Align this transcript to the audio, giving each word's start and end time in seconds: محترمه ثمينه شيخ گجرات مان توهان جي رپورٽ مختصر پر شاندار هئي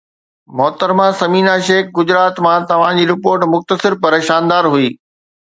محترمه 0.57 1.07
ثمينه 1.19 1.53
شيخ 1.67 1.83
گجرات 1.97 2.35
مان 2.45 2.59
توهان 2.69 2.95
جي 3.01 3.05
رپورٽ 3.13 3.39
مختصر 3.53 3.93
پر 4.03 4.13
شاندار 4.31 4.73
هئي 4.75 4.89